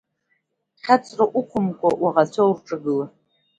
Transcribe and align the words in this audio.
Хьаҵра 0.83 1.25
уқәымкәа, 1.39 1.89
уаӷацәа 2.01 2.43
рҿагылара… 2.57 3.07